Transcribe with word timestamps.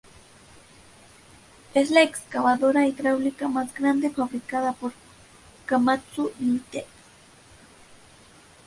Es 1.75 1.91
la 1.91 2.01
excavadora 2.01 2.87
hidráulica 2.87 3.47
más 3.47 3.71
grande 3.75 4.09
fabricada 4.09 4.73
por 4.73 4.93
Komatsu 5.69 6.31
Limited. 6.39 6.85